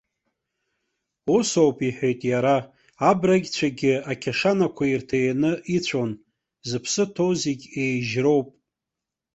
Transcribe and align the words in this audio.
Ус 1.35 1.49
ауп, 1.61 1.77
иҳәеит 1.87 2.21
иара, 2.31 2.57
абрагьцәагьы 3.09 3.93
ақьашанақәа 4.11 4.83
ирҭаианы 4.87 5.51
ицәон 5.75 6.11
зыԥсы 6.67 7.03
ҭоу 7.13 7.31
зегь 7.41 7.65
еижьроуп. 7.83 8.47